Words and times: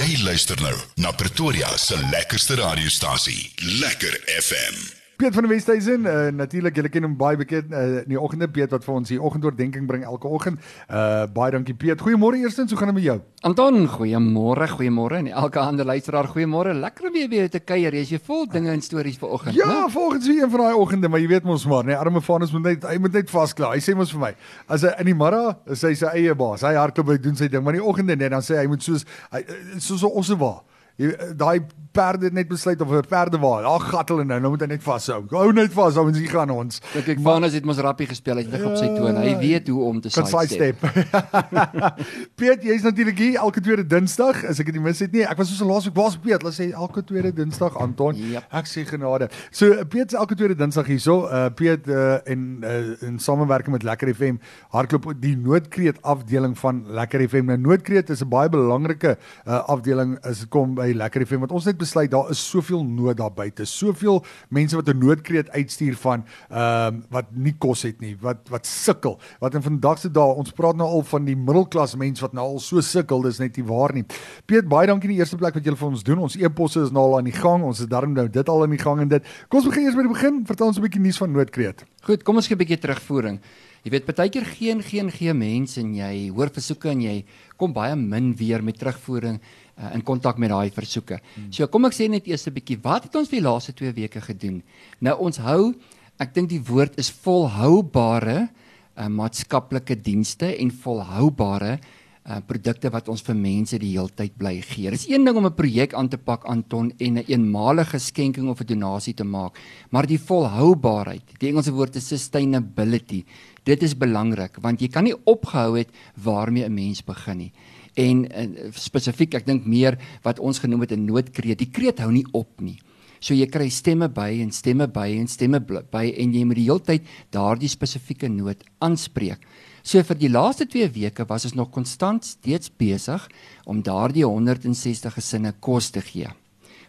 Jy 0.00 0.14
luister 0.24 0.56
nou 0.64 0.76
na 1.04 1.10
Pretoria 1.12 1.74
se 1.76 1.98
lekkerste 2.08 2.56
radiostasie, 2.56 3.50
Lekker 3.82 4.16
FM. 4.38 4.99
Piet 5.20 5.34
van 5.36 5.44
die 5.44 5.50
Westhuizen, 5.52 6.06
uh, 6.08 6.12
natuurlik 6.32 6.78
julle 6.78 6.88
ken 6.88 7.04
hom 7.04 7.14
baie 7.20 7.36
bekend 7.36 7.74
uh, 7.76 7.80
in 8.00 8.08
die 8.14 8.16
oggende 8.16 8.46
Piet 8.48 8.70
wat 8.72 8.86
vir 8.86 8.94
ons 8.94 9.10
hier 9.12 9.20
oggendoordenking 9.28 9.84
bring 9.88 10.06
elke 10.08 10.28
oggend. 10.32 10.62
Uh 10.88 11.26
baie 11.34 11.52
dankie 11.52 11.74
Piet. 11.76 12.00
Goeiemôre 12.00 12.38
eerstens, 12.40 12.72
hoe 12.72 12.78
gaan 12.80 12.88
dit 12.88 12.96
met 12.96 13.04
jou? 13.04 13.18
Anton, 13.44 13.82
goeiemôre, 13.98 14.68
goeiemôre 14.72 15.18
en 15.20 15.28
elke 15.42 15.60
ander 15.60 15.84
luisteraar 15.84 16.30
goeiemôre. 16.32 16.72
Lekker 16.80 17.10
om 17.10 17.12
weer 17.18 17.28
weer 17.28 17.50
te 17.52 17.60
kuier. 17.60 17.92
Jy's 18.00 18.14
jy 18.14 18.20
vol 18.30 18.46
dinge 18.48 18.72
en 18.72 18.80
stories 18.80 19.20
vir 19.20 19.28
oggend, 19.36 19.58
Ja, 19.60 19.68
né? 19.68 19.92
volgens 19.92 20.26
wie 20.26 20.40
een 20.40 20.50
van 20.50 20.64
daai 20.64 20.80
oggende, 20.80 21.08
maar 21.12 21.20
jy 21.20 21.28
weet 21.34 21.44
mos 21.44 21.66
maar, 21.68 21.84
nee, 21.84 21.96
arme 22.00 22.20
Vanus 22.24 22.52
moet 22.56 22.62
net 22.70 22.88
hy 22.88 22.96
moet 22.98 23.12
net 23.20 23.30
vasklaar. 23.30 23.76
Hy 23.76 23.84
sê 23.84 23.94
mos 23.96 24.12
vir 24.16 24.24
my, 24.24 24.32
as 24.72 24.88
hy 24.88 24.94
in 25.04 25.12
die 25.12 25.18
môre 25.20 25.44
is 25.68 25.84
hy 25.84 25.92
sy 26.00 26.14
eie 26.16 26.34
baas. 26.34 26.64
Hy 26.64 26.72
hardloop 26.80 27.12
hy 27.12 27.20
doen 27.20 27.36
sy 27.36 27.48
ding, 27.52 27.60
maar 27.64 27.76
in 27.76 27.82
die 27.84 27.88
oggende 27.92 28.16
net 28.16 28.32
dan 28.32 28.40
sê 28.46 28.56
hy 28.56 28.66
moet 28.72 28.80
soos 28.82 29.04
hy 29.36 29.44
soos 29.76 30.00
'n 30.02 30.16
ossewa. 30.16 30.62
Jy 31.00 31.34
daai 31.40 31.60
perde 31.92 32.28
het 32.28 32.34
net 32.36 32.48
besluit 32.48 32.80
of 32.80 32.88
'n 32.88 33.06
perdewaal. 33.08 33.62
Daar 33.62 33.80
gat 33.80 34.08
hulle 34.08 34.24
nou, 34.24 34.40
nou 34.40 34.50
moet 34.50 34.60
hy 34.60 34.66
net 34.66 34.82
vashou. 34.82 35.24
Hou 35.28 35.52
net 35.52 35.72
vas, 35.72 35.96
ons 35.96 36.18
gaan 36.18 36.50
ons. 36.50 36.80
Kyk, 36.92 37.08
ek 37.08 37.18
Vanus 37.20 37.52
het 37.52 37.64
mos 37.64 37.78
rappie 37.78 38.06
gespeel, 38.06 38.36
hy's 38.36 38.48
weg 38.48 38.64
op 38.64 38.76
sy 38.76 38.86
toon. 38.86 39.16
Hy 39.16 39.36
weet 39.38 39.68
hoe 39.68 39.84
om 39.84 40.00
te 40.00 40.08
kan 40.08 40.26
sidestep. 40.26 40.76
sidestep. 40.80 41.98
Piet, 42.38 42.62
jy's 42.62 42.82
natuurlik 42.82 43.18
hier 43.18 43.38
elke 43.38 43.60
tweede 43.60 43.86
Dinsdag, 43.86 44.44
as 44.44 44.60
ek 44.60 44.66
dit 44.66 44.74
nie 44.74 44.82
mis 44.82 44.98
het 44.98 45.12
nie. 45.12 45.24
Ek 45.24 45.36
was 45.36 45.56
so 45.56 45.66
laasweek 45.66 45.94
waar's 45.94 46.16
Piet? 46.16 46.42
Hulle 46.42 46.52
sê 46.52 46.70
elke 46.72 47.04
tweede 47.04 47.32
Dinsdag 47.32 47.76
Anton. 47.76 48.14
Yep. 48.14 48.44
Ek 48.52 48.66
sê 48.66 48.84
genade. 48.86 49.30
So 49.50 49.84
Piet 49.84 50.10
se 50.10 50.16
elke 50.16 50.34
tweede 50.34 50.54
Dinsdag 50.54 50.86
hierso. 50.86 51.26
Uh 51.26 51.48
Piet 51.50 51.88
uh, 51.88 52.20
en 52.24 52.62
uh, 52.64 53.08
in 53.08 53.18
samewerking 53.18 53.72
met 53.72 53.82
Lekker 53.82 54.14
FM 54.14 54.38
hardloop 54.70 55.12
die 55.20 55.36
noodkreet 55.36 56.02
afdeling 56.02 56.58
van 56.58 56.84
Lekker 56.86 57.28
FM. 57.28 57.50
Nou 57.50 57.58
noodkreet 57.58 58.10
is 58.10 58.22
'n 58.22 58.28
baie 58.28 58.48
belangrike 58.48 59.18
uh, 59.46 59.64
afdeling 59.66 60.18
as 60.22 60.38
dit 60.38 60.48
kom 60.48 60.74
by 60.74 60.89
Lekker 60.94 61.26
FM 61.26 61.44
want 61.44 61.52
ons 61.52 61.64
het 61.64 61.78
besluit 61.78 62.10
daar 62.10 62.30
is 62.30 62.40
soveel 62.50 62.84
nood 62.84 63.16
daar 63.16 63.32
buite. 63.32 63.64
Soveel 63.64 64.24
mense 64.48 64.76
wat 64.76 64.88
'n 64.88 64.98
noodkreet 64.98 65.50
uitstuur 65.50 65.96
van 65.96 66.24
ehm 66.50 66.94
um, 66.94 67.04
wat 67.10 67.26
nie 67.34 67.54
kos 67.58 67.82
het 67.82 68.00
nie, 68.00 68.16
wat 68.20 68.48
wat 68.48 68.66
sukkel. 68.66 69.18
Wat 69.40 69.54
in 69.54 69.62
vandag 69.62 69.98
se 69.98 70.10
dae 70.10 70.34
ons 70.34 70.50
praat 70.50 70.76
nou 70.76 70.88
al 70.88 71.02
van 71.02 71.24
die 71.24 71.36
middelklas 71.36 71.96
mens 71.96 72.20
wat 72.20 72.32
nou 72.32 72.44
al 72.44 72.58
so 72.58 72.80
sukkel, 72.80 73.22
dis 73.22 73.38
net 73.38 73.56
nie 73.56 73.66
waar 73.66 73.92
nie. 73.92 74.04
Piet, 74.46 74.68
baie 74.68 74.86
dankie 74.86 75.08
in 75.08 75.14
die 75.14 75.20
eerste 75.20 75.36
plek 75.36 75.54
wat 75.54 75.64
julle 75.64 75.76
vir 75.76 75.88
ons 75.88 76.02
doen. 76.02 76.18
Ons 76.18 76.36
e-posse 76.36 76.82
is 76.82 76.90
nou 76.90 77.02
al 77.02 77.18
aan 77.18 77.24
die 77.24 77.36
gang. 77.36 77.62
Ons 77.62 77.80
is 77.80 77.86
darm 77.86 78.12
nou 78.12 78.28
dit 78.28 78.48
al 78.48 78.62
aan 78.62 78.70
die 78.70 78.78
gang 78.78 79.00
en 79.00 79.08
dit. 79.08 79.24
Kom 79.48 79.60
ons 79.60 79.68
begin 79.68 79.84
eers 79.84 79.94
by 79.94 80.02
die 80.02 80.14
begin. 80.14 80.44
Vertel 80.46 80.66
ons 80.66 80.78
'n 80.78 80.82
bietjie 80.82 81.00
nuus 81.00 81.18
van 81.18 81.32
noodkreet. 81.32 81.84
Goed, 82.02 82.22
kom 82.22 82.36
ons 82.36 82.46
gee 82.46 82.54
'n 82.54 82.58
bietjie 82.58 82.78
terugvoering. 82.78 83.40
Jy 83.84 83.90
weet 83.94 84.06
partykeer 84.08 84.44
geen 84.44 84.82
geen 84.84 85.10
geen 85.10 85.38
mense 85.38 85.80
en 85.80 85.94
jy 85.96 86.28
hoor 86.34 86.50
versoeke 86.52 86.90
en 86.92 87.00
jy 87.00 87.16
kom 87.56 87.72
baie 87.72 87.96
min 87.96 88.34
weer 88.36 88.62
met 88.62 88.78
terugvoering 88.78 89.38
uh, 89.40 89.94
in 89.94 90.02
kontak 90.02 90.38
met 90.38 90.50
daai 90.52 90.70
versoeke. 90.70 91.20
Hmm. 91.34 91.52
So 91.52 91.66
kom 91.68 91.88
ek 91.88 91.96
sê 91.96 92.08
net 92.08 92.28
eers 92.28 92.46
'n 92.46 92.54
bietjie 92.54 92.80
wat 92.82 93.08
het 93.08 93.16
ons 93.16 93.28
vir 93.28 93.40
die 93.40 93.48
laaste 93.48 93.72
2 93.72 93.92
weke 93.92 94.20
gedoen? 94.20 94.62
Nou 95.00 95.16
ons 95.20 95.38
hou 95.38 95.74
ek 96.20 96.34
dink 96.34 96.48
die 96.48 96.60
woord 96.60 96.98
is 96.98 97.10
volhoubare 97.10 98.48
uh, 98.96 99.08
maatskaplike 99.08 99.96
dienste 99.96 100.56
en 100.56 100.70
volhoubare 100.70 101.78
uh 101.80 101.99
produkte 102.46 102.90
wat 102.92 103.08
ons 103.08 103.22
vir 103.22 103.34
mense 103.34 103.78
die 103.78 103.94
heeltyd 103.94 104.36
bly 104.38 104.60
gee. 104.60 104.90
Dis 104.90 105.08
een 105.08 105.24
ding 105.24 105.36
om 105.36 105.46
'n 105.46 105.54
projek 105.54 105.94
aan 105.94 106.08
te 106.08 106.18
pak 106.18 106.44
Anton 106.44 106.92
en 106.98 107.14
'n 107.14 107.16
een 107.16 107.24
eenmalige 107.28 107.98
skenking 107.98 108.48
of 108.48 108.60
'n 108.60 108.66
donasie 108.66 109.14
te 109.14 109.24
maak, 109.24 109.58
maar 109.90 110.06
die 110.06 110.18
volhoubaarheid, 110.18 111.22
die 111.38 111.48
Engelse 111.48 111.72
woord 111.72 111.96
is 111.96 112.06
sustainability. 112.06 113.24
Dit 113.64 113.82
is 113.82 113.96
belangrik 113.96 114.56
want 114.60 114.80
jy 114.80 114.88
kan 114.88 115.04
nie 115.04 115.16
opgehou 115.24 115.78
het 115.78 115.88
waarmee 116.14 116.64
'n 116.64 116.74
mens 116.74 117.02
begin 117.04 117.38
nie. 117.38 117.52
En 117.94 118.24
uh, 118.24 118.70
spesifiek, 118.72 119.34
ek 119.34 119.46
dink 119.46 119.66
meer 119.66 119.98
wat 120.22 120.38
ons 120.38 120.58
genoem 120.58 120.80
het 120.80 120.92
'n 120.92 121.04
noodkreet. 121.04 121.58
Die 121.58 121.70
kreet 121.70 121.98
hou 121.98 122.12
nie 122.12 122.26
op 122.32 122.60
nie. 122.60 122.78
So 123.20 123.34
jy 123.34 123.46
kry 123.46 123.68
stemme 123.68 124.08
by 124.08 124.40
en 124.40 124.50
stemme 124.50 124.86
by 124.88 125.18
en 125.18 125.28
stemme 125.28 125.60
by 125.60 126.14
en 126.16 126.32
jy 126.32 126.44
moet 126.44 126.56
die 126.56 126.68
hele 126.70 126.80
tyd 126.80 127.02
daardie 127.30 127.68
spesifieke 127.68 128.28
nood 128.28 128.64
aanspreek. 128.80 129.38
So 129.82 130.02
vir 130.04 130.18
die 130.20 130.28
laaste 130.28 130.66
2 130.68 130.90
weke 130.92 131.24
was 131.28 131.46
ons 131.48 131.56
nog 131.56 131.70
konstant 131.72 132.24
steeds 132.24 132.70
besig 132.70 133.24
om 133.64 133.82
daardie 133.82 134.26
160 134.26 135.14
gesinne 135.14 135.54
kos 135.60 135.90
te 135.90 136.02
gee. 136.04 136.28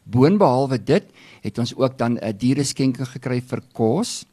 Boonbehalwe 0.03 0.77
dit 0.83 1.07
het 1.41 1.59
ons 1.59 1.73
ook 1.75 1.97
dan 1.97 2.17
'n 2.17 2.37
diereskenking 2.37 3.07
gekry 3.07 3.41
vir 3.41 3.61
kos. 3.73 4.25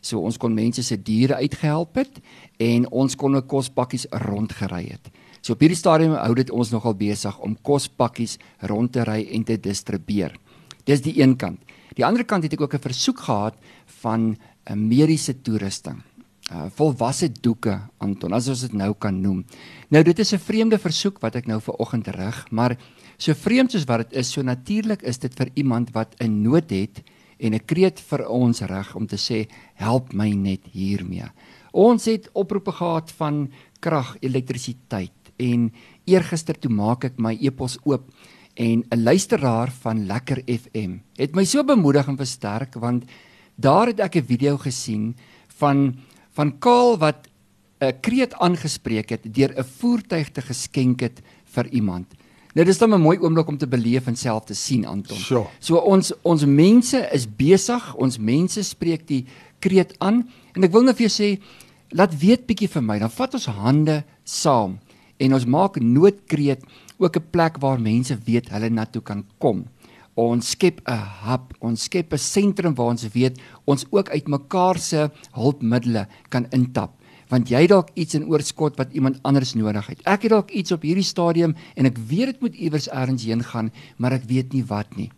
So 0.00 0.20
ons 0.20 0.38
kon 0.38 0.54
mense 0.54 0.82
se 0.82 0.96
diere 0.96 1.36
uitgehelp 1.36 1.94
het 1.94 2.20
en 2.58 2.90
ons 2.90 3.16
kon 3.16 3.36
ook 3.36 3.46
kospakkies 3.46 4.06
rondgery 4.10 4.88
het. 4.90 5.10
So 5.40 5.52
op 5.52 5.60
hierdie 5.60 5.76
stadium 5.76 6.12
hou 6.12 6.34
dit 6.34 6.50
ons 6.50 6.70
nogal 6.70 6.94
besig 6.94 7.38
om 7.38 7.56
kospakkies 7.62 8.38
rond 8.60 8.92
te 8.92 9.04
ry 9.04 9.28
en 9.32 9.44
te 9.44 9.56
distribueer. 9.56 10.36
Dis 10.84 11.00
die 11.00 11.20
een 11.22 11.36
kant. 11.36 11.60
Die 11.94 12.04
ander 12.04 12.24
kant 12.24 12.42
het 12.42 12.52
ek 12.52 12.60
ook 12.60 12.74
'n 12.74 12.88
versoek 12.88 13.20
gehad 13.20 13.54
van 14.02 14.36
'n 14.68 14.88
mediese 14.88 15.42
toerusting. 15.42 16.09
Uh 16.50 16.66
volwasse 16.74 17.28
doeke 17.30 17.76
Anton, 18.02 18.32
as 18.34 18.48
ons 18.50 18.64
dit 18.66 18.72
nou 18.74 18.90
kan 18.98 19.14
noem. 19.14 19.44
Nou 19.88 20.02
dit 20.02 20.18
is 20.18 20.32
'n 20.34 20.38
vreemde 20.38 20.78
versoek 20.78 21.20
wat 21.22 21.36
ek 21.36 21.46
nou 21.46 21.60
vir 21.60 21.74
oggend 21.78 22.08
rig, 22.08 22.50
maar 22.50 22.76
so 23.18 23.34
vreemd 23.34 23.70
soos 23.70 23.86
wat 23.86 24.10
dit 24.10 24.18
is, 24.18 24.32
so 24.32 24.42
natuurlik 24.42 25.02
is 25.02 25.18
dit 25.18 25.32
vir 25.34 25.48
iemand 25.54 25.92
wat 25.92 26.16
'n 26.18 26.42
nood 26.42 26.70
het 26.70 27.02
en 27.38 27.54
'n 27.54 27.64
kreet 27.66 28.00
vir 28.00 28.28
ons 28.28 28.60
reg 28.60 28.96
om 28.96 29.06
te 29.06 29.16
sê 29.16 29.48
help 29.74 30.12
my 30.12 30.30
net 30.32 30.60
hiermee. 30.72 31.30
Ons 31.72 32.04
het 32.04 32.28
oproepe 32.32 32.72
gehad 32.72 33.12
van 33.12 33.50
krag, 33.80 34.16
elektrisiteit 34.20 35.12
en 35.38 35.72
eergister 36.04 36.58
toe 36.58 36.70
maak 36.70 37.04
ek 37.04 37.18
my 37.18 37.38
e-pos 37.40 37.78
oop 37.84 38.10
en 38.56 38.84
'n 38.90 39.02
luisteraar 39.02 39.70
van 39.70 40.06
Lekker 40.06 40.42
FM 40.46 40.98
het 41.16 41.34
my 41.34 41.44
so 41.44 41.62
bemoedig 41.62 42.08
en 42.08 42.16
versterk 42.16 42.74
want 42.74 43.04
daar 43.56 43.86
het 43.86 44.00
ek 44.00 44.16
'n 44.16 44.26
video 44.26 44.56
gesien 44.56 45.14
van 45.60 45.96
van 46.40 46.56
Kaal 46.58 46.96
wat 46.98 47.28
'n 47.80 48.00
kreet 48.00 48.32
aangespreek 48.34 49.08
het 49.10 49.24
deur 49.34 49.52
'n 49.56 49.64
voertuig 49.78 50.28
te 50.32 50.42
geskenk 50.42 51.00
het 51.00 51.20
vir 51.44 51.66
iemand. 51.68 52.06
Nou 52.54 52.64
dis 52.66 52.78
dan 52.78 52.94
'n 52.94 53.00
mooi 53.00 53.18
oomblik 53.18 53.48
om 53.48 53.58
te 53.58 53.66
beleef 53.66 54.06
en 54.06 54.16
self 54.16 54.44
te 54.44 54.54
sien 54.54 54.86
Anton. 54.86 55.16
Sure. 55.16 55.46
So 55.58 55.76
ons 55.76 56.12
ons 56.22 56.44
mense 56.44 57.08
is 57.12 57.26
besig, 57.36 57.94
ons 57.94 58.18
mense 58.18 58.62
spreek 58.62 59.06
die 59.06 59.26
kreet 59.58 59.94
aan 59.98 60.28
en 60.54 60.64
ek 60.64 60.72
wil 60.72 60.82
net 60.82 60.96
vir 60.96 61.08
jou 61.08 61.16
sê 61.22 61.40
laat 61.88 62.18
weet 62.18 62.46
bietjie 62.46 62.68
vir 62.68 62.82
my, 62.82 62.98
dan 62.98 63.10
vat 63.10 63.34
ons 63.34 63.46
hande 63.46 64.04
saam 64.24 64.78
en 65.16 65.34
ons 65.34 65.44
maak 65.44 65.80
noodkreet 65.80 66.62
ook 66.98 67.16
'n 67.16 67.30
plek 67.30 67.58
waar 67.58 67.80
mense 67.80 68.18
weet 68.24 68.48
hulle 68.48 68.70
na 68.70 68.84
toe 68.84 69.02
kan 69.02 69.24
kom. 69.38 69.64
Ons 70.20 70.52
skep 70.52 70.82
'n 70.84 71.00
hub, 71.24 71.54
ons 71.60 71.82
skep 71.88 72.12
'n 72.12 72.18
sentrum 72.18 72.74
waar 72.74 72.92
ons 72.92 73.08
weet 73.14 73.40
ons 73.64 73.86
ook 73.90 74.10
uit 74.10 74.26
mekaar 74.28 74.78
se 74.78 75.10
hulpmiddels 75.32 76.06
kan 76.28 76.46
intap 76.52 77.00
want 77.30 77.50
jy 77.50 77.66
dalk 77.70 77.92
iets 77.94 78.18
in 78.18 78.26
oorskot 78.26 78.76
wat 78.80 78.92
iemand 78.92 79.20
anders 79.22 79.54
nodig 79.54 79.86
het. 79.86 80.02
Ek 80.02 80.26
het 80.26 80.34
dalk 80.34 80.50
iets 80.50 80.74
op 80.74 80.82
hierdie 80.82 81.06
stadium 81.06 81.54
en 81.78 81.86
ek 81.86 81.98
weet 82.10 82.34
dit 82.34 82.40
moet 82.42 82.58
iewers 82.58 82.90
elders 82.90 83.24
heen 83.24 83.44
gaan, 83.46 83.70
maar 83.98 84.12
ek 84.18 84.26
weet 84.26 84.52
nie 84.52 84.64
wat 84.66 84.96
nie. 84.98 85.10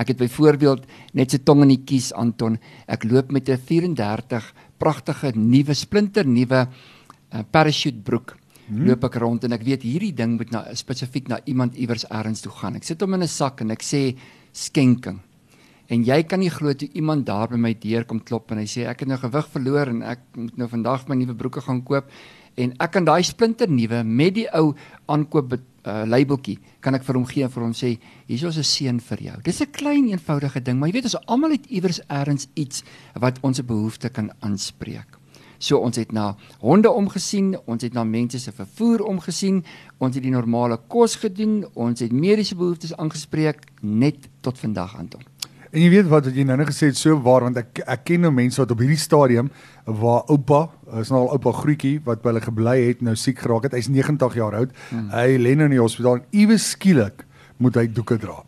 Ek 0.00 0.08
het 0.08 0.20
byvoorbeeld 0.22 0.86
net 1.12 1.30
se 1.30 1.42
tong 1.44 1.60
in 1.66 1.74
die 1.74 1.84
kies 1.84 2.12
Anton. 2.16 2.56
Ek 2.88 3.04
loop 3.04 3.30
met 3.30 3.48
'n 3.48 3.60
34 3.60 4.54
pragtige 4.78 5.36
nuwe 5.36 5.74
splinter 5.74 6.24
nuwe 6.24 6.66
uh, 6.66 7.42
parachute 7.50 8.00
broek. 8.00 8.39
Hmm. 8.70 8.86
Loop 8.86 9.04
ek 9.08 9.18
rond 9.18 9.44
en 9.44 9.56
ek 9.56 9.64
weet 9.66 9.82
hierdie 9.82 10.12
ding 10.14 10.36
moet 10.38 10.52
na 10.54 10.62
spesifiek 10.78 11.26
na 11.28 11.40
iemand 11.50 11.74
iewers 11.74 12.06
elders 12.06 12.44
toe 12.44 12.52
gaan. 12.54 12.76
Ek 12.78 12.86
sit 12.86 13.00
hom 13.02 13.14
in 13.14 13.22
'n 13.22 13.28
sak 13.28 13.60
en 13.60 13.70
ek 13.70 13.82
sê 13.82 14.16
skenking. 14.52 15.18
En 15.90 16.04
jy 16.06 16.22
kan 16.22 16.38
nie 16.38 16.50
glo 16.50 16.72
toe 16.72 16.88
iemand 16.94 17.26
daar 17.26 17.48
by 17.48 17.56
my 17.56 17.74
deur 17.74 18.04
kom 18.04 18.20
klop 18.20 18.52
en 18.52 18.58
hy 18.58 18.66
sê 18.70 18.86
ek 18.86 19.00
het 19.00 19.08
nou 19.08 19.18
gewig 19.18 19.48
verloor 19.50 19.88
en 19.88 20.02
ek 20.02 20.20
moet 20.36 20.56
nou 20.56 20.68
vandag 20.68 21.08
my 21.08 21.16
nuwe 21.16 21.34
broeke 21.34 21.60
gaan 21.60 21.82
koop 21.82 22.06
en 22.56 22.74
ek 22.78 22.92
kan 22.94 23.04
daai 23.04 23.22
splinter 23.26 23.68
nuwe 23.68 24.04
met 24.04 24.34
die 24.34 24.46
ou 24.54 24.74
aankoop 25.10 25.56
uh, 25.56 26.04
labeltjie 26.06 26.58
kan 26.80 26.94
ek 26.94 27.06
vir 27.08 27.18
hom 27.18 27.26
gee 27.26 27.46
en 27.46 27.50
vir 27.50 27.64
hom 27.66 27.74
sê 27.74 27.98
hier 28.28 28.48
is 28.48 28.58
'n 28.58 28.62
seën 28.62 29.00
vir 29.00 29.18
jou. 29.18 29.36
Dis 29.42 29.60
'n 29.60 29.72
klein 29.72 30.08
eenvoudige 30.08 30.62
ding, 30.62 30.78
maar 30.78 30.88
jy 30.88 30.94
weet 30.94 31.10
ons 31.10 31.26
almal 31.26 31.50
het 31.50 31.66
iewers 31.66 32.00
elders 32.08 32.46
iets 32.54 32.84
wat 33.14 33.38
ons 33.42 33.60
behoefte 33.60 34.08
kan 34.08 34.30
aanspreek. 34.40 35.19
So 35.60 35.76
ons 35.84 35.98
het 36.00 36.12
na 36.16 36.30
honde 36.64 36.88
omgesien, 36.90 37.52
ons 37.68 37.82
het 37.84 37.92
na 37.92 38.04
mense 38.08 38.40
se 38.40 38.52
vervoer 38.56 39.04
omgesien, 39.04 39.60
ons 40.00 40.14
het 40.16 40.24
die 40.24 40.32
normale 40.32 40.78
kos 40.88 41.18
gedoen, 41.20 41.60
ons 41.76 42.00
het 42.00 42.14
mediese 42.16 42.56
behoeftes 42.56 42.96
aangespreek 42.96 43.66
net 43.84 44.30
tot 44.40 44.58
vandag 44.58 44.96
aan 44.96 45.12
toe. 45.12 45.20
En 45.70 45.84
jy 45.84 45.90
weet 45.92 46.08
wat 46.10 46.24
wat 46.26 46.34
jy 46.34 46.42
nou 46.48 46.56
net 46.58 46.72
gesê 46.72 46.88
het 46.88 46.98
so 46.98 47.14
waar 47.22 47.44
want 47.46 47.60
ek 47.60 47.84
ek 47.84 48.02
ken 48.08 48.24
nou 48.26 48.32
mense 48.34 48.58
wat 48.58 48.72
op 48.74 48.80
hierdie 48.82 48.98
stadium 48.98 49.52
waar 49.86 50.24
oupa 50.32 50.64
is 50.98 51.12
nou 51.12 51.20
al 51.20 51.36
oupa 51.36 51.52
groetjie 51.60 52.00
wat 52.08 52.24
by 52.24 52.32
hulle 52.32 52.42
gebly 52.42 52.76
het 52.88 53.04
nou 53.06 53.14
siek 53.14 53.38
geraak 53.44 53.68
het 53.68 53.76
hy's 53.78 53.90
90 53.92 54.34
jaar 54.40 54.56
oud 54.58 54.74
hmm. 54.88 55.12
hy 55.14 55.38
lê 55.38 55.54
nou 55.54 55.68
in 55.70 55.76
die 55.76 55.82
hospitaal 55.82 56.18
en 56.18 56.26
iewes 56.42 56.72
skielik 56.74 57.22
moet 57.62 57.78
hy 57.78 57.86
doeke 57.86 58.18
dra 58.18 58.40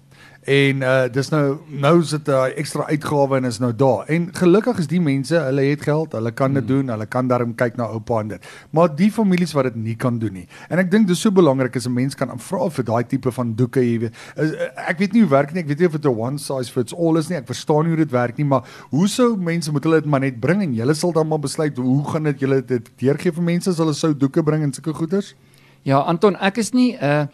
En 0.42 0.80
uh 0.82 1.06
dis 1.06 1.28
nou 1.30 1.58
nou 1.70 2.02
dit 2.02 2.26
'n 2.26 2.30
uh, 2.30 2.58
ekstra 2.58 2.86
uitgawe 2.88 3.36
en 3.36 3.44
is 3.44 3.58
nou 3.58 3.72
daar. 3.74 4.06
En 4.06 4.28
gelukkig 4.34 4.78
is 4.78 4.86
die 4.86 5.00
mense, 5.00 5.36
hulle 5.38 5.60
het 5.60 5.82
geld, 5.82 6.12
hulle 6.12 6.32
kan 6.32 6.52
dit 6.52 6.64
hmm. 6.64 6.76
doen, 6.76 6.88
hulle 6.88 7.06
kan 7.06 7.26
daarom 7.28 7.54
kyk 7.54 7.76
na 7.76 7.84
oupa 7.84 8.20
en 8.20 8.28
dit. 8.28 8.46
Maar 8.70 8.96
die 8.96 9.10
families 9.12 9.52
wat 9.52 9.64
dit 9.64 9.74
nie 9.74 9.96
kan 9.96 10.18
doen 10.18 10.32
nie. 10.32 10.48
En 10.68 10.78
ek 10.78 10.90
dink 10.90 11.06
dis 11.06 11.20
so 11.20 11.30
belangrik 11.30 11.76
as 11.76 11.86
'n 11.86 11.94
mens 11.94 12.14
kan 12.14 12.38
vra 12.38 12.70
vir 12.70 12.84
daai 12.84 13.06
tipe 13.06 13.30
van 13.30 13.54
doeke, 13.54 13.80
jy 13.80 13.98
weet. 13.98 14.14
Uh, 14.36 14.88
ek 14.88 14.98
weet 14.98 15.12
nie 15.12 15.20
hoe 15.20 15.30
werk 15.30 15.52
nie. 15.52 15.62
Ek 15.62 15.68
weet 15.68 15.78
nie 15.78 15.86
of 15.86 15.92
dit 15.92 16.04
'n 16.04 16.18
one 16.18 16.38
size 16.38 16.72
fits 16.72 16.94
all 16.94 17.16
is 17.18 17.28
nie. 17.28 17.38
Ek 17.38 17.46
verstaan 17.46 17.82
nie 17.82 17.94
hoe 17.94 18.04
dit 18.04 18.10
werk 18.10 18.36
nie, 18.36 18.46
maar 18.46 18.62
hoe 18.90 19.08
sou 19.08 19.36
mense 19.36 19.70
moet 19.70 19.84
hulle 19.84 20.00
dit 20.00 20.10
maar 20.10 20.20
net 20.20 20.40
bring 20.40 20.62
en 20.62 20.74
julle 20.74 20.94
sal 20.94 21.12
dan 21.12 21.28
maar 21.28 21.38
besluit 21.38 21.76
hoe 21.76 22.04
gaan 22.04 22.22
dit 22.22 22.40
julle 22.40 22.62
dit 22.66 22.90
deurgee 22.98 23.32
vir 23.32 23.42
mense 23.42 23.70
as 23.70 23.78
hulle 23.78 23.94
sou 23.94 24.14
doeke 24.14 24.42
bring 24.42 24.62
en 24.62 24.72
sulke 24.72 24.92
goeders? 24.92 25.34
Ja, 25.82 25.98
Anton, 25.98 26.36
ek 26.36 26.58
is 26.58 26.72
nie 26.72 26.96
'n 26.96 27.04
uh, 27.04 27.26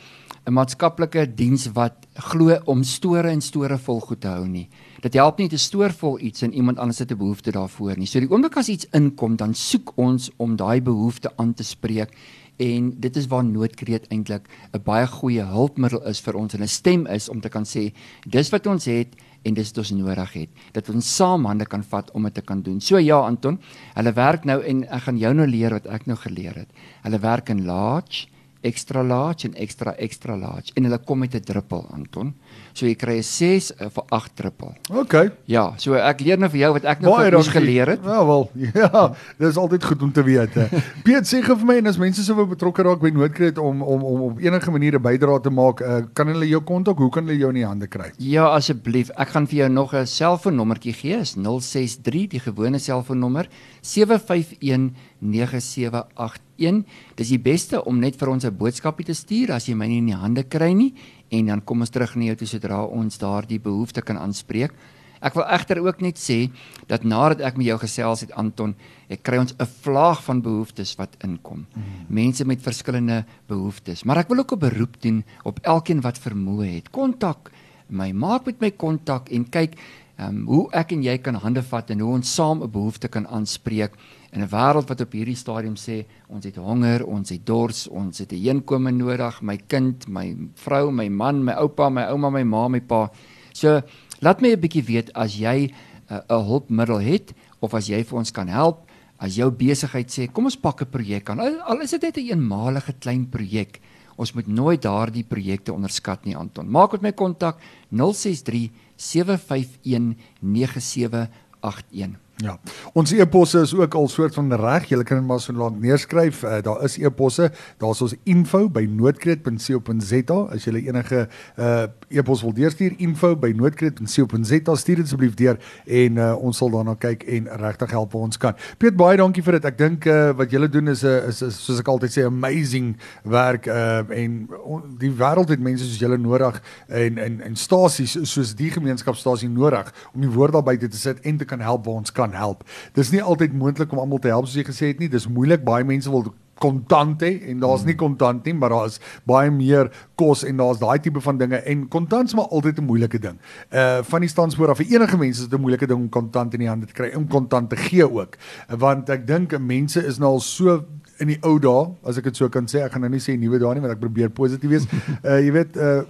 'n 0.48 0.54
maatskaplike 0.56 1.26
diens 1.36 1.66
wat 1.76 2.06
glo 2.30 2.56
om 2.64 2.82
store 2.82 3.28
en 3.28 3.40
store 3.44 3.76
vol 3.78 4.00
goed 4.00 4.20
te 4.20 4.28
hou 4.32 4.46
nie. 4.48 4.68
Dit 5.04 5.14
help 5.14 5.38
nie 5.38 5.48
te 5.48 5.58
stoor 5.60 5.92
vol 5.92 6.16
iets 6.24 6.42
en 6.42 6.54
iemand 6.54 6.78
anders 6.78 6.98
het 6.98 7.12
'n 7.12 7.18
behoefte 7.18 7.52
daarvoor 7.52 7.98
nie. 7.98 8.06
So 8.06 8.20
die 8.20 8.30
oomblik 8.30 8.56
as 8.56 8.68
iets 8.68 8.86
inkom, 8.92 9.36
dan 9.36 9.54
soek 9.54 9.92
ons 9.96 10.30
om 10.36 10.56
daai 10.56 10.80
behoefte 10.80 11.30
aan 11.36 11.54
te 11.54 11.62
spreek 11.62 12.16
en 12.56 12.94
dit 13.00 13.16
is 13.16 13.26
waar 13.26 13.44
noodkreet 13.44 14.08
eintlik 14.08 14.48
'n 14.72 14.82
baie 14.82 15.06
goeie 15.06 15.44
hulpmiddel 15.44 16.02
is 16.06 16.20
vir 16.20 16.34
ons 16.34 16.54
en 16.54 16.62
'n 16.62 16.68
stem 16.68 17.06
is 17.06 17.28
om 17.28 17.40
te 17.40 17.48
kan 17.48 17.64
sê 17.64 17.92
dis 18.26 18.50
wat 18.50 18.66
ons 18.66 18.84
het 18.84 19.14
en 19.44 19.54
dis 19.54 19.68
wat 19.68 19.78
ons 19.78 19.90
nodig 19.90 20.32
het 20.32 20.48
dat 20.72 20.88
ons 20.88 21.16
saam 21.16 21.44
hande 21.44 21.66
kan 21.66 21.82
vat 21.82 22.10
om 22.10 22.22
dit 22.22 22.34
te 22.34 22.42
kan 22.42 22.62
doen. 22.62 22.80
So 22.80 22.98
ja 22.98 23.20
Anton, 23.20 23.60
hulle 23.94 24.12
werk 24.12 24.44
nou 24.44 24.62
en 24.62 24.84
ek 24.88 25.02
gaan 25.02 25.18
jou 25.18 25.34
nou 25.34 25.46
leer 25.46 25.70
wat 25.70 25.86
ek 25.86 26.06
nou 26.06 26.16
geleer 26.16 26.54
het. 26.54 26.68
Hulle 27.02 27.18
werk 27.18 27.48
in 27.48 27.66
large 27.66 28.26
extra 28.60 29.02
large 29.02 29.48
en 29.48 29.54
extra 29.54 29.94
extra 29.96 30.36
large 30.36 30.72
en 30.74 30.84
hulle 30.84 30.98
kom 30.98 31.18
met 31.18 31.34
'n 31.34 31.44
druppel 31.44 31.86
Anton. 31.90 32.34
So 32.72 32.86
jy 32.86 32.94
kry 32.94 33.18
'n 33.18 33.22
6 33.22 33.72
of 33.80 33.98
'n 33.98 34.06
8 34.08 34.36
druppel. 34.36 34.74
OK. 34.90 35.14
Ja, 35.46 35.74
so 35.76 35.94
ek 35.94 36.20
leer 36.20 36.38
nou 36.38 36.48
vir 36.50 36.60
jou 36.60 36.72
wat 36.72 36.84
ek 36.84 37.00
nou 37.00 37.16
vir 37.18 37.36
ons 37.36 37.48
geleer 37.48 37.88
het. 37.88 38.00
Ja 38.04 38.24
wel. 38.26 38.50
Ja, 38.78 39.14
dit 39.38 39.48
is 39.48 39.56
altyd 39.56 39.84
goed 39.84 40.02
om 40.02 40.12
te 40.12 40.22
weet. 40.22 40.54
Piet 41.04 41.26
sê 41.26 41.42
vir 41.42 41.64
my 41.66 41.78
en 41.78 41.86
as 41.86 41.98
mense 41.98 42.22
sou 42.22 42.46
betrokke 42.46 42.82
raak 42.82 43.00
by 43.00 43.10
Noordkreet 43.10 43.58
om 43.58 43.82
om 43.82 44.04
om 44.04 44.20
op 44.30 44.38
enige 44.38 44.70
manier 44.70 44.94
'n 44.94 45.02
bydrae 45.02 45.40
te 45.42 45.50
maak, 45.50 45.80
uh, 45.80 46.02
kan 46.14 46.26
hulle 46.28 46.48
jou 46.48 46.60
kontak? 46.62 46.98
Hoe 46.98 47.10
kan 47.10 47.26
hulle 47.26 47.38
jou 47.38 47.48
in 47.48 47.60
die 47.60 47.66
hande 47.66 47.86
kry? 47.86 48.12
Ja, 48.18 48.46
asseblief. 48.54 49.10
Ek 49.16 49.28
gaan 49.28 49.46
vir 49.46 49.58
jou 49.58 49.68
nog 49.68 49.94
'n 49.94 50.06
selfoonnommertjie 50.06 50.92
gee. 50.92 51.18
Is 51.18 51.34
063 51.36 52.28
die 52.28 52.40
gewone 52.40 52.78
selfoonnommer 52.78 53.48
751 53.82 54.94
9781. 55.20 56.84
Dis 57.14 57.28
die 57.28 57.38
beste 57.38 57.84
om 57.84 57.98
net 57.98 58.16
vir 58.16 58.28
ons 58.28 58.44
'n 58.44 58.56
boodskapie 58.56 59.06
te 59.06 59.14
stuur 59.14 59.52
as 59.52 59.66
jy 59.66 59.74
my 59.74 59.86
nie 59.86 59.98
in 59.98 60.06
die 60.06 60.14
hande 60.14 60.42
kry 60.44 60.72
nie 60.72 60.94
en 61.30 61.46
dan 61.46 61.64
kom 61.64 61.80
ons 61.80 61.90
terug 61.90 62.14
na 62.16 62.24
jou 62.24 62.36
toe 62.36 62.46
sodra 62.46 62.84
ons 62.84 63.18
daardie 63.18 63.60
behoefte 63.60 64.02
kan 64.02 64.18
aanspreek. 64.18 64.72
Ek 65.20 65.34
wil 65.34 65.46
egter 65.50 65.80
ook 65.82 66.00
net 66.00 66.18
sê 66.20 66.50
dat 66.86 67.04
nadat 67.04 67.40
ek 67.42 67.56
met 67.58 67.66
jou 67.66 67.78
gesels 67.82 68.22
het 68.22 68.34
Anton, 68.38 68.74
ek 69.10 69.22
kry 69.26 69.38
ons 69.38 69.54
'n 69.58 69.66
vlaag 69.82 70.22
van 70.22 70.40
behoeftes 70.40 70.94
wat 70.96 71.16
inkom. 71.24 71.66
Mm. 71.74 71.82
Mense 72.08 72.44
met 72.44 72.62
verskillende 72.62 73.24
behoeftes, 73.48 74.04
maar 74.04 74.18
ek 74.18 74.28
wil 74.28 74.38
ook 74.38 74.52
'n 74.52 74.58
beroep 74.58 75.00
doen 75.00 75.24
op 75.44 75.58
elkeen 75.62 76.00
wat 76.00 76.18
vermoë 76.18 76.74
het. 76.74 76.90
Kontak 76.90 77.50
my, 77.88 78.12
maak 78.12 78.46
met 78.46 78.60
my 78.60 78.70
kontak 78.70 79.30
en 79.32 79.48
kyk 79.48 79.76
um, 80.18 80.44
hoe 80.46 80.66
ek 80.76 80.92
en 80.92 81.02
jy 81.02 81.16
kan 81.22 81.38
hande 81.42 81.62
vat 81.62 81.90
en 81.90 82.00
hoe 82.00 82.14
ons 82.18 82.34
saam 82.34 82.62
'n 82.62 82.70
behoefte 82.70 83.08
kan 83.08 83.26
aanspreek 83.26 83.92
in 84.32 84.42
'n 84.42 84.48
wêreld 84.48 84.88
wat 84.88 85.00
op 85.00 85.12
hierdie 85.12 85.36
stadium 85.36 85.76
sê 85.76 86.04
ons 86.28 86.44
het 86.44 86.56
honger, 86.56 87.06
ons 87.06 87.30
het 87.30 87.46
dors, 87.46 87.88
ons 87.88 88.18
het 88.18 88.32
'n 88.32 88.42
heenkome 88.42 88.90
nodig, 88.90 89.42
my 89.42 89.56
kind, 89.56 90.08
my 90.08 90.36
vrou, 90.54 90.90
my 90.90 91.08
man, 91.08 91.44
my 91.44 91.52
oupa, 91.52 91.88
my 91.88 92.04
ouma, 92.10 92.30
my 92.30 92.44
ma, 92.44 92.68
my 92.68 92.80
pa. 92.80 93.10
So 93.52 93.80
laat 94.20 94.40
my 94.40 94.52
'n 94.52 94.60
bietjie 94.60 94.84
weet 94.84 95.12
as 95.14 95.38
jy 95.38 95.70
uh, 96.10 96.16
'n 96.16 96.22
uh, 96.30 96.46
hulpmiddel 96.46 97.00
het 97.00 97.34
of 97.60 97.74
as 97.74 97.88
jy 97.88 98.02
vir 98.04 98.18
ons 98.18 98.30
kan 98.30 98.48
help. 98.48 98.86
As 99.18 99.34
jou 99.34 99.50
besigheid 99.50 100.08
sê, 100.10 100.32
kom 100.32 100.44
ons 100.44 100.56
pak 100.56 100.82
'n 100.82 100.90
projek 100.90 101.30
aan. 101.30 101.40
Al, 101.40 101.60
al 101.60 101.80
is 101.80 101.90
dit 101.90 102.02
net 102.02 102.16
'n 102.16 102.20
een 102.20 102.38
eenmalige 102.38 102.92
klein 103.00 103.28
projek. 103.28 103.80
Ons 104.16 104.32
moet 104.34 104.46
nooit 104.46 104.82
daardie 104.82 105.24
projekte 105.24 105.72
onderskat 105.72 106.24
nie, 106.24 106.36
Anton. 106.36 106.70
Maak 106.70 106.92
met 106.92 107.02
my 107.02 107.12
kontak 107.12 107.60
063 107.90 108.70
751 108.98 110.18
9781. 110.42 112.18
Ja. 112.38 112.54
Ons 112.94 113.10
e-posse 113.12 113.60
is 113.66 113.74
ook 113.74 113.94
al 113.98 114.06
soort 114.08 114.34
van 114.34 114.52
reg. 114.54 114.84
Jy 114.92 115.02
kan 115.02 115.26
maar 115.26 115.40
so 115.42 115.52
lank 115.52 115.80
neerskryf. 115.82 116.42
Uh, 116.46 116.60
daar 116.62 116.84
is 116.86 116.94
e-posse. 116.98 117.50
Daar's 117.82 118.02
ons 118.02 118.14
info@noordkreet.co.za 118.22 120.38
as 120.54 120.64
jy 120.64 120.86
enige 120.86 121.28
uh 121.58 121.86
e-pos 122.08 122.42
wil 122.42 122.52
deurstuur 122.54 122.94
info@noordkreet.co.za 122.96 124.76
stuur 124.76 124.96
dit 124.96 125.04
asseblief 125.04 125.34
deur 125.34 125.58
en 125.84 126.16
uh, 126.16 126.42
ons 126.42 126.56
sal 126.56 126.70
daarna 126.70 126.94
kyk 126.94 127.22
en 127.22 127.48
regtig 127.60 127.90
help 127.90 128.12
waar 128.12 128.22
ons 128.22 128.36
kan. 128.36 128.54
Piet 128.78 128.96
baie 128.96 129.16
dankie 129.16 129.42
vir 129.42 129.52
dit. 129.58 129.64
Ek 129.64 129.78
dink 129.78 130.06
uh, 130.06 130.30
wat 130.38 130.50
julle 130.50 130.68
doen 130.68 130.88
is 130.88 131.02
'n 131.02 131.28
is, 131.28 131.42
is 131.42 131.64
soos 131.64 131.78
ek 131.82 131.88
altyd 131.88 132.10
sê 132.14 132.24
amazing 132.24 132.96
werk 133.24 133.66
uh 133.66 133.98
en 134.08 134.48
uh, 134.50 134.80
die 134.98 135.10
wêreld 135.10 135.48
het 135.48 135.60
mense 135.60 135.84
soos 135.84 135.98
julle 135.98 136.18
nodig 136.18 136.62
en 136.86 137.18
en 137.18 137.40
en 137.40 137.56
stasies 137.56 138.18
soos 138.22 138.54
die 138.54 138.70
gemeenskapstasie 138.70 139.48
nodig 139.48 139.94
om 140.14 140.20
die 140.20 140.30
woord 140.30 140.52
daar 140.52 140.62
buite 140.62 140.88
te 140.88 140.96
sit 140.96 141.20
en 141.20 141.36
te 141.36 141.44
kan 141.44 141.60
help 141.60 141.84
waar 141.84 141.94
ons 141.94 142.12
kan 142.12 142.27
kan 142.28 142.36
help. 142.38 142.66
Dis 142.94 143.12
nie 143.14 143.22
altyd 143.22 143.56
moontlik 143.56 143.92
om 143.92 144.02
almal 144.02 144.20
te 144.22 144.32
help 144.32 144.46
soos 144.46 144.60
jy 144.60 144.68
gesê 144.68 144.92
het 144.92 145.00
nie. 145.00 145.08
Dis 145.08 145.28
moeilik. 145.28 145.64
Baie 145.64 145.84
mense 145.84 146.10
wil 146.12 146.28
kontant 146.58 147.20
hê 147.22 147.36
en 147.52 147.60
daar's 147.62 147.84
nie 147.86 147.94
kontant 147.94 148.42
nie, 148.46 148.54
maar 148.58 148.72
daar's 148.74 148.96
baie 149.30 149.50
meer 149.54 149.92
kos 150.18 150.42
en 150.42 150.58
daar's 150.58 150.80
daai 150.80 150.98
tipe 150.98 151.22
van 151.22 151.38
dinge 151.38 151.60
en 151.70 151.84
kontant 151.92 152.26
is 152.26 152.34
maar 152.34 152.50
altyd 152.50 152.80
'n 152.80 152.84
moeilike 152.84 153.18
ding. 153.18 153.38
Uh 153.70 154.02
van 154.02 154.20
die 154.20 154.28
standspoor 154.28 154.70
af 154.70 154.80
vir 154.82 154.98
enige 154.98 155.16
mense 155.16 155.42
is 155.42 155.48
dit 155.48 155.58
'n 155.58 155.62
moeilike 155.62 155.86
ding 155.86 156.00
om 156.00 156.08
kontant 156.08 156.54
in 156.54 156.60
die 156.60 156.68
hande 156.68 156.86
te 156.86 156.92
kry, 156.92 157.14
om 157.14 157.28
kontant 157.28 157.70
te 157.70 157.76
gee 157.76 158.10
ook. 158.10 158.36
Want 158.68 159.08
ek 159.08 159.26
dink 159.26 159.58
mense 159.58 160.04
is 160.04 160.18
nou 160.18 160.32
al 160.32 160.40
so 160.40 160.84
in 161.18 161.28
die 161.28 161.38
ou 161.42 161.58
dae, 161.58 161.94
as 162.04 162.18
ek 162.18 162.24
dit 162.24 162.36
so 162.36 162.48
kan 162.48 162.66
sê, 162.66 162.82
ek 162.82 162.92
gaan 162.92 163.00
nou 163.00 163.10
nie 163.10 163.20
sê 163.20 163.38
nuwe 163.38 163.58
dae 163.58 163.74
nie, 163.74 163.80
want 163.80 163.92
ek 163.92 164.00
probeer 164.00 164.30
positief 164.30 164.70
wees. 164.70 164.86
Uh 165.24 165.38
jy 165.46 165.52
weet, 165.52 165.76
uh 165.76 166.02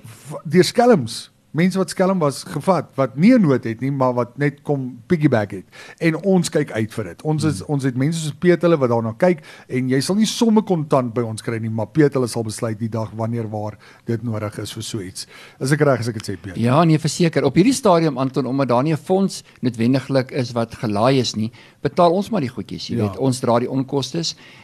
deur 0.44 0.64
skelms 0.64 1.31
mense 1.58 1.81
wat 1.81 1.93
skelm 1.94 2.22
was 2.22 2.44
gevat 2.46 2.90
wat 2.99 3.16
nie 3.16 3.34
'n 3.34 3.43
nood 3.43 3.64
het 3.64 3.81
nie 3.81 3.90
maar 3.90 4.14
wat 4.14 4.38
net 4.38 4.62
kom 4.62 4.99
piggyback 5.06 5.50
het 5.58 5.66
en 6.00 6.16
ons 6.25 6.50
kyk 6.50 6.70
uit 6.72 6.93
vir 6.94 7.05
dit. 7.05 7.22
Ons 7.22 7.44
is 7.44 7.58
hmm. 7.58 7.75
ons 7.75 7.84
het 7.84 7.96
mense 7.96 8.20
soos 8.20 8.37
Piet 8.38 8.62
hulle 8.62 8.78
wat 8.78 8.90
daarna 8.90 9.14
kyk 9.19 9.43
en 9.69 9.88
jy 9.88 10.00
sal 10.00 10.16
nie 10.16 10.26
somme 10.26 10.62
kontant 10.62 11.14
by 11.14 11.22
ons 11.22 11.43
kry 11.43 11.58
nie 11.58 11.70
maar 11.70 11.90
Piet 11.93 12.14
hulle 12.14 12.28
sal 12.28 12.44
besluit 12.44 12.78
die 12.78 12.88
dag 12.88 13.10
wanneer 13.16 13.49
waar 13.50 13.78
dit 14.06 14.22
nodig 14.22 14.58
is 14.58 14.72
vir 14.72 14.82
so 14.82 15.00
iets. 15.00 15.26
Is 15.60 15.72
ek 15.72 15.81
reg 15.81 16.00
as 16.00 16.08
ek 16.08 16.20
dit 16.20 16.28
sê 16.31 16.37
Piet? 16.40 16.56
Ja, 16.56 16.84
nee 16.84 16.99
verseker. 16.99 17.44
Op 17.44 17.55
hierdie 17.55 17.75
stadium 17.75 18.19
Anton 18.19 18.46
omdat 18.46 18.69
daar 18.69 18.82
nie 18.82 18.93
'n 18.93 18.96
fonds 18.96 19.43
noodwendiglik 19.61 20.31
is 20.31 20.52
wat 20.52 20.75
gelaai 20.75 21.19
is 21.20 21.34
nie, 21.34 21.50
betaal 21.82 22.12
ons 22.12 22.31
maar 22.31 22.40
die 22.40 22.50
goedjies, 22.50 22.88
jy 22.88 22.96
ja. 22.96 23.02
weet. 23.06 23.19
Ons 23.19 23.40
dra 23.40 23.58
die 23.58 23.70
onkoste 23.70 24.08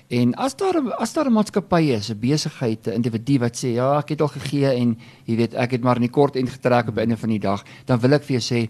en 0.08 0.35
as 0.35 0.55
daar 0.56 0.76
as 0.99 1.12
daar 1.12 1.26
'n 1.26 1.32
maatskappy 1.32 1.93
is, 1.97 2.11
'n 2.11 2.19
besigheid, 2.19 2.87
'n 2.87 2.93
individu 2.93 3.38
wat 3.38 3.56
sê 3.56 3.75
ja, 3.75 3.99
ek 3.99 4.08
het 4.08 4.20
al 4.20 4.29
gegee 4.29 4.70
en 4.75 4.99
jy 5.25 5.37
weet 5.37 5.55
ek 5.55 5.70
het 5.70 5.82
maar 5.82 5.97
in 5.97 6.02
die 6.02 6.11
kort 6.11 6.37
en 6.37 6.47
getrek 6.47 6.84
trek 6.85 6.93
op 6.93 7.01
einde 7.01 7.17
van 7.17 7.33
die 7.33 7.41
dag, 7.41 7.65
dan 7.87 8.00
wil 8.00 8.14
ek 8.14 8.25
vir 8.25 8.38
jou 8.38 8.45
sê 8.45 8.69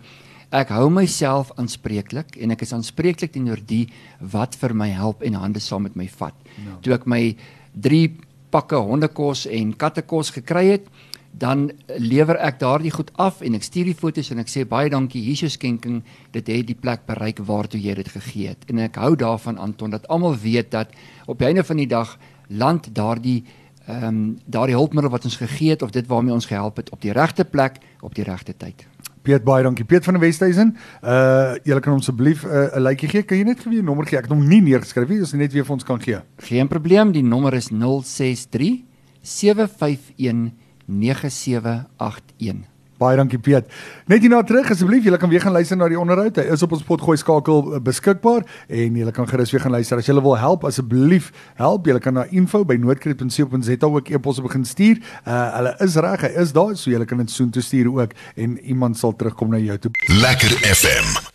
ek 0.54 0.70
hou 0.70 0.88
myself 0.90 1.50
aanspreeklik 1.58 2.36
en 2.38 2.52
ek 2.54 2.62
is 2.62 2.72
aanspreeklik 2.72 3.32
teenoor 3.34 3.58
die 3.66 3.88
wat 4.20 4.54
vir 4.54 4.74
my 4.74 4.88
help 4.94 5.22
en 5.22 5.34
hande 5.34 5.60
saam 5.60 5.82
met 5.82 5.96
my 5.96 6.06
vat. 6.06 6.34
Ja. 6.62 6.76
Toe 6.82 6.94
ek 6.94 7.06
my 7.06 7.34
3 7.74 8.12
pakke 8.54 8.78
hondekos 8.78 9.48
en 9.50 9.74
kattekos 9.74 10.30
gekry 10.30 10.76
het, 10.76 10.86
dan 11.34 11.72
lewer 11.98 12.38
ek 12.38 12.60
daardie 12.60 12.92
goed 12.94 13.10
af 13.18 13.40
en 13.42 13.56
ek 13.58 13.66
stuur 13.66 13.88
die 13.90 13.96
foto's 13.98 14.30
en 14.30 14.38
ek 14.38 14.52
sê 14.52 14.62
baie 14.62 14.86
dankie 14.92 15.24
hier 15.24 15.34
is 15.34 15.42
jou 15.42 15.50
skenking 15.50 16.04
dit 16.30 16.46
het 16.46 16.68
die 16.68 16.78
plek 16.78 17.02
bereik 17.08 17.42
waartoe 17.42 17.80
jy 17.82 17.96
dit 17.98 18.12
gegee 18.14 18.52
het 18.52 18.62
en 18.70 18.84
ek 18.84 19.00
hou 19.02 19.16
daarvan 19.18 19.58
Anton 19.58 19.90
dat 19.90 20.06
almal 20.06 20.38
weet 20.38 20.70
dat 20.70 20.94
op 21.26 21.42
die 21.42 21.48
einde 21.50 21.66
van 21.66 21.82
die 21.82 21.90
dag 21.90 22.14
land 22.54 22.86
daardie 22.94 23.42
ehm 23.86 24.04
um, 24.04 24.38
daardie 24.46 24.76
hulpmiddel 24.76 25.10
wat 25.10 25.24
ons 25.24 25.36
gegee 25.36 25.70
het 25.70 25.82
of 25.82 25.90
dit 25.90 26.06
waarmee 26.06 26.32
ons 26.32 26.46
gehelp 26.46 26.76
het 26.76 26.90
op 26.90 27.00
die 27.00 27.12
regte 27.12 27.44
plek 27.44 27.78
op 28.00 28.14
die 28.14 28.24
regte 28.24 28.56
tyd. 28.56 28.86
Piet 29.24 29.44
baie 29.44 29.62
dankie. 29.64 29.84
Piet 29.84 30.04
van 30.04 30.18
die 30.18 30.22
Westhuizen. 30.26 30.74
Uh 31.02 31.54
julle 31.64 31.80
kan 31.80 31.96
asseblief 31.96 32.44
'n 32.44 32.48
uh, 32.48 32.80
lykie 32.80 33.08
gee. 33.08 33.22
Kan 33.22 33.38
jy 33.38 33.44
net 33.44 33.60
gee 33.60 33.80
'n 33.80 33.84
nommer 33.84 34.06
gee? 34.06 34.18
Ek 34.18 34.28
het 34.28 34.32
hom 34.32 34.48
nie 34.48 34.60
neergeskryf 34.60 35.08
nie, 35.08 35.18
jy 35.18 35.36
net 35.36 35.52
weer 35.52 35.64
vir 35.64 35.72
ons 35.72 35.84
kan 35.84 36.00
gee. 36.00 36.20
Geen 36.38 36.68
probleem. 36.68 37.12
Die 37.12 37.22
nommer 37.22 37.54
is 37.54 37.68
063 37.68 38.84
751 39.22 40.52
9781. 40.86 42.73
Baie 42.98 43.18
dankie 43.18 43.40
Piet. 43.42 43.66
Net 44.06 44.22
hierna 44.22 44.42
terug 44.46 44.70
asseblief, 44.70 45.04
julle 45.06 45.18
kan 45.18 45.30
weer 45.32 45.42
gaan 45.42 45.52
luister 45.56 45.78
na 45.78 45.88
die 45.90 45.98
onderhoud. 45.98 46.38
Hy 46.38 46.54
is 46.54 46.62
op 46.62 46.76
ons 46.76 46.84
potgooi 46.86 47.16
skakel 47.18 47.74
eh, 47.74 47.82
beskikbaar 47.82 48.46
en 48.68 49.00
julle 49.00 49.14
kan 49.16 49.28
gerus 49.30 49.50
weer 49.54 49.64
gaan 49.64 49.74
luister. 49.74 49.98
As 49.98 50.10
julle 50.10 50.22
wil 50.22 50.38
help, 50.38 50.66
asseblief 50.68 51.32
help. 51.58 51.90
Julle 51.90 52.02
kan 52.04 52.14
na 52.20 52.26
info@noordkreet.co.za 52.30 53.90
ook 53.90 54.14
e-posse 54.14 54.42
begin 54.46 54.64
stuur. 54.64 55.02
Uh 55.26 55.42
hulle 55.58 55.76
is 55.84 55.98
reg, 55.98 56.26
hy 56.28 56.32
is 56.42 56.54
daar, 56.54 56.74
so 56.76 56.90
julle 56.90 57.06
kan 57.06 57.18
dit 57.18 57.30
soontoe 57.30 57.62
stuur 57.62 57.92
ook 57.92 58.18
en 58.36 58.58
iemand 58.62 58.98
sal 58.98 59.16
terugkom 59.16 59.50
na 59.50 59.62
jou 59.62 59.78
toe. 59.78 59.94
Lekker 60.22 60.58
FM 60.74 61.33